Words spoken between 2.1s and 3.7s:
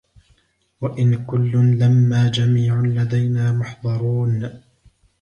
جَمِيعٌ لَدَيْنَا